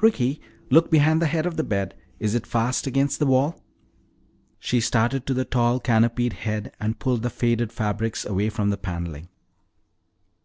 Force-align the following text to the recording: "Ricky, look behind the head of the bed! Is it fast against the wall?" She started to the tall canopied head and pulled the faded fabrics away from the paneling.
"Ricky, 0.00 0.40
look 0.70 0.88
behind 0.88 1.20
the 1.20 1.26
head 1.26 1.46
of 1.46 1.56
the 1.56 1.64
bed! 1.64 1.96
Is 2.20 2.36
it 2.36 2.46
fast 2.46 2.86
against 2.86 3.18
the 3.18 3.26
wall?" 3.26 3.60
She 4.60 4.80
started 4.80 5.26
to 5.26 5.34
the 5.34 5.44
tall 5.44 5.80
canopied 5.80 6.34
head 6.34 6.70
and 6.78 7.00
pulled 7.00 7.22
the 7.22 7.28
faded 7.28 7.72
fabrics 7.72 8.24
away 8.24 8.50
from 8.50 8.70
the 8.70 8.78
paneling. 8.78 9.26